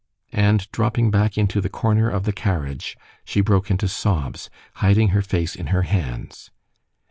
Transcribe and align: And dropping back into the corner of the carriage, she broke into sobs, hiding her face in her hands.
And 0.33 0.67
dropping 0.71 1.11
back 1.11 1.37
into 1.37 1.61
the 1.61 1.69
corner 1.69 2.09
of 2.09 2.23
the 2.23 2.33
carriage, 2.33 2.97
she 3.23 3.39
broke 3.39 3.69
into 3.69 3.87
sobs, 3.87 4.49
hiding 4.77 5.09
her 5.09 5.21
face 5.21 5.55
in 5.55 5.67
her 5.67 5.83
hands. 5.83 6.49